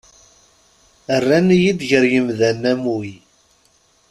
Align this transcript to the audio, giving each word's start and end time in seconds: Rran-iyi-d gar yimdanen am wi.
Rran-iyi-d 1.21 1.81
gar 1.89 2.05
yimdanen 2.11 2.63
am 2.71 2.83
wi. 2.95 3.13